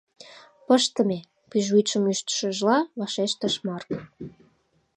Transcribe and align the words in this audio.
—Пыштыме,— 0.67 1.19
пӱжвӱдшым 1.49 2.03
ӱштшыжла 2.11 2.77
вашештыш 2.99 3.55
Марк. 3.67 3.89